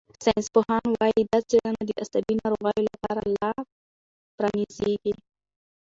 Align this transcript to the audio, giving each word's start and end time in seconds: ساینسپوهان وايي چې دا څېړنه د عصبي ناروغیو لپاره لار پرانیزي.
ساینسپوهان 0.23 0.87
وايي 0.99 1.19
چې 1.21 1.23
دا 1.31 1.39
څېړنه 1.49 1.81
د 1.85 1.89
عصبي 2.01 2.33
ناروغیو 2.41 2.87
لپاره 2.93 3.21
لار 3.35 3.57
پرانیزي. 4.37 4.93